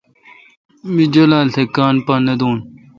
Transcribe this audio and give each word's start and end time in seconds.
می 0.93 1.03
جولال 1.13 1.47
تھ 1.53 1.61
کاں 1.75 1.91
پا 2.05 2.15
نہ 2.25 2.33
دو۔ 2.39 2.49